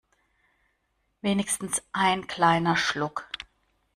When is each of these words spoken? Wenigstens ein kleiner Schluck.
Wenigstens 1.21 1.83
ein 1.91 2.25
kleiner 2.25 2.75
Schluck. 2.75 3.29